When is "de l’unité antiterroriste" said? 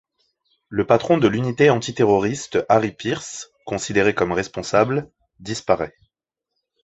1.19-2.65